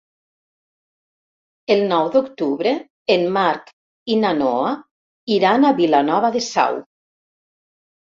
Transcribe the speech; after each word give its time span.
El 1.75 1.83
nou 1.91 2.09
d'octubre 2.15 2.73
en 3.17 3.27
Marc 3.37 3.71
i 4.15 4.19
na 4.25 4.35
Noa 4.41 4.75
iran 5.39 5.71
a 5.71 5.75
Vilanova 5.85 6.37
de 6.41 6.47
Sau. 6.51 6.85